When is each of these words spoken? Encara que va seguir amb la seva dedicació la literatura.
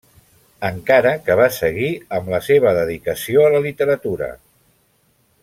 Encara 0.69 1.11
que 1.27 1.35
va 1.39 1.45
seguir 1.57 1.89
amb 2.19 2.33
la 2.35 2.41
seva 2.47 2.73
dedicació 2.79 3.45
la 3.57 3.61
literatura. 3.67 4.33